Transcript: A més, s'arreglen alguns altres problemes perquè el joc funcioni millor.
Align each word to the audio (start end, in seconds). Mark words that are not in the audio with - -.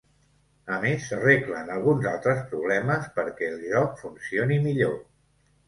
A 0.77 0.79
més, 0.85 1.03
s'arreglen 1.09 1.69
alguns 1.75 2.09
altres 2.13 2.41
problemes 2.55 3.07
perquè 3.21 3.53
el 3.53 3.63
joc 3.69 4.03
funcioni 4.07 4.61
millor. 4.69 5.01